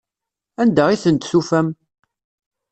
Anda 0.61 0.85
i 0.91 0.97
tent-tufam? 1.03 1.67